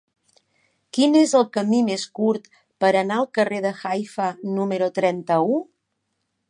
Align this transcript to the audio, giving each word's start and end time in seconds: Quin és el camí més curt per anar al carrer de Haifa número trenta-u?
Quin 0.97 1.17
és 1.19 1.33
el 1.39 1.45
camí 1.57 1.81
més 1.89 2.05
curt 2.21 2.49
per 2.85 2.91
anar 3.03 3.21
al 3.23 3.31
carrer 3.39 3.61
de 3.67 3.75
Haifa 3.91 4.31
número 4.59 4.93
trenta-u? 5.01 5.67